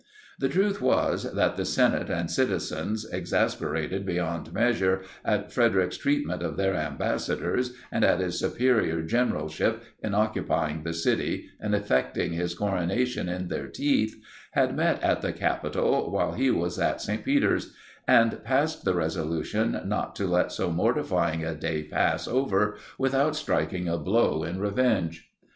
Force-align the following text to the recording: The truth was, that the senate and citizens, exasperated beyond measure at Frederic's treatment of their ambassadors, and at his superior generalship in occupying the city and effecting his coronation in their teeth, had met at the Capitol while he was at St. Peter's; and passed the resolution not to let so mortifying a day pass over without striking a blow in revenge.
The 0.39 0.49
truth 0.49 0.81
was, 0.81 1.31
that 1.31 1.57
the 1.57 1.63
senate 1.63 2.09
and 2.09 2.31
citizens, 2.31 3.05
exasperated 3.13 4.03
beyond 4.03 4.51
measure 4.51 5.03
at 5.23 5.51
Frederic's 5.53 5.95
treatment 5.95 6.41
of 6.41 6.57
their 6.57 6.73
ambassadors, 6.73 7.75
and 7.91 8.03
at 8.03 8.19
his 8.19 8.39
superior 8.39 9.03
generalship 9.03 9.83
in 10.01 10.15
occupying 10.15 10.81
the 10.81 10.93
city 10.93 11.49
and 11.59 11.75
effecting 11.75 12.33
his 12.33 12.55
coronation 12.55 13.29
in 13.29 13.47
their 13.47 13.67
teeth, 13.67 14.15
had 14.53 14.75
met 14.75 14.99
at 15.03 15.21
the 15.21 15.33
Capitol 15.33 16.09
while 16.09 16.31
he 16.33 16.49
was 16.49 16.79
at 16.79 16.99
St. 16.99 17.23
Peter's; 17.23 17.75
and 18.07 18.43
passed 18.43 18.83
the 18.83 18.95
resolution 18.95 19.81
not 19.85 20.15
to 20.15 20.25
let 20.25 20.51
so 20.51 20.71
mortifying 20.71 21.45
a 21.45 21.53
day 21.53 21.83
pass 21.83 22.27
over 22.27 22.75
without 22.97 23.35
striking 23.35 23.87
a 23.87 23.97
blow 23.99 24.41
in 24.43 24.59
revenge. 24.59 25.29